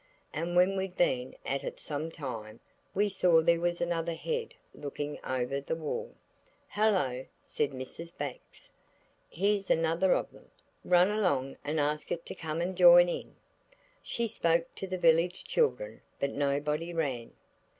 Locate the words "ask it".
11.79-12.25